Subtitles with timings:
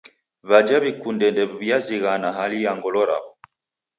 [0.49, 3.31] W'aja w'ikunde ndew'aw'iazighana hali ya ngolo raw'o.